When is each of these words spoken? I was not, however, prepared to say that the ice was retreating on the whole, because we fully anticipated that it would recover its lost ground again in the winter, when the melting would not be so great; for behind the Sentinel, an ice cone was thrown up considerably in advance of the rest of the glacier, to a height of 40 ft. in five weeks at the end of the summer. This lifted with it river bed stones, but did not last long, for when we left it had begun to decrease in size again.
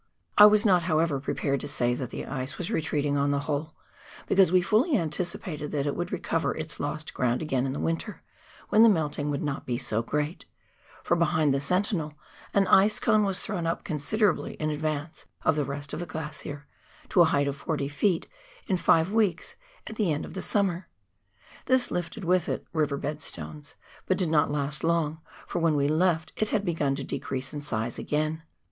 I 0.35 0.47
was 0.47 0.65
not, 0.65 0.81
however, 0.81 1.19
prepared 1.19 1.59
to 1.59 1.67
say 1.67 1.93
that 1.93 2.09
the 2.09 2.25
ice 2.25 2.57
was 2.57 2.71
retreating 2.71 3.17
on 3.17 3.29
the 3.29 3.41
whole, 3.41 3.75
because 4.25 4.51
we 4.51 4.59
fully 4.63 4.97
anticipated 4.97 5.69
that 5.69 5.85
it 5.85 5.95
would 5.95 6.11
recover 6.11 6.55
its 6.57 6.79
lost 6.79 7.13
ground 7.13 7.43
again 7.43 7.67
in 7.67 7.73
the 7.73 7.79
winter, 7.79 8.23
when 8.69 8.81
the 8.81 8.89
melting 8.89 9.29
would 9.29 9.43
not 9.43 9.63
be 9.67 9.77
so 9.77 10.01
great; 10.01 10.45
for 11.03 11.15
behind 11.15 11.53
the 11.53 11.59
Sentinel, 11.59 12.15
an 12.51 12.65
ice 12.65 12.99
cone 12.99 13.23
was 13.23 13.41
thrown 13.41 13.67
up 13.67 13.83
considerably 13.83 14.55
in 14.55 14.71
advance 14.71 15.27
of 15.43 15.55
the 15.55 15.63
rest 15.63 15.93
of 15.93 15.99
the 15.99 16.07
glacier, 16.07 16.65
to 17.09 17.21
a 17.21 17.25
height 17.25 17.47
of 17.47 17.55
40 17.57 17.87
ft. 17.87 18.25
in 18.67 18.77
five 18.77 19.11
weeks 19.11 19.55
at 19.85 19.97
the 19.97 20.11
end 20.11 20.25
of 20.25 20.33
the 20.33 20.41
summer. 20.41 20.87
This 21.67 21.91
lifted 21.91 22.23
with 22.25 22.49
it 22.49 22.65
river 22.73 22.97
bed 22.97 23.21
stones, 23.21 23.75
but 24.07 24.17
did 24.17 24.29
not 24.31 24.49
last 24.49 24.83
long, 24.83 25.21
for 25.45 25.59
when 25.59 25.75
we 25.75 25.87
left 25.87 26.33
it 26.37 26.49
had 26.49 26.65
begun 26.65 26.95
to 26.95 27.03
decrease 27.03 27.53
in 27.53 27.61
size 27.61 27.99
again. 27.99 28.41